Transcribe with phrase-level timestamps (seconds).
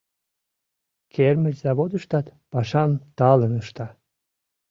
[1.13, 3.87] Кермычзаводыштат пашам талын ышта.